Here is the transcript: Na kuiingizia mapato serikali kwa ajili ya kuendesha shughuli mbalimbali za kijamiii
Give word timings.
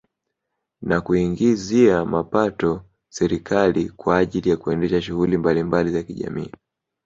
Na 0.81 1.01
kuiingizia 1.01 2.05
mapato 2.05 2.85
serikali 3.09 3.89
kwa 3.89 4.17
ajili 4.17 4.49
ya 4.49 4.57
kuendesha 4.57 5.01
shughuli 5.01 5.37
mbalimbali 5.37 5.91
za 5.91 6.03
kijamiii 6.03 6.51